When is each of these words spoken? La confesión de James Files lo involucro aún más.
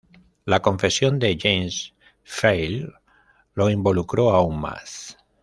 La 0.45 0.63
confesión 0.63 1.19
de 1.19 1.37
James 1.39 1.93
Files 2.23 2.89
lo 3.53 3.69
involucro 3.69 4.31
aún 4.31 4.59
más. 4.59 5.15